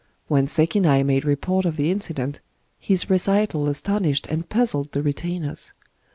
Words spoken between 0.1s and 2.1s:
When Sekinai made report of the